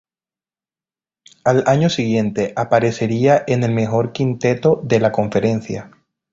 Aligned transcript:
Al 1.43 1.65
año 1.67 1.87
siguiente 1.91 2.53
aparecería 2.55 3.43
en 3.45 3.61
el 3.61 3.71
mejor 3.71 4.13
quinteto 4.13 4.81
de 4.83 4.99
la 4.99 5.11
conferencia. 5.11 5.91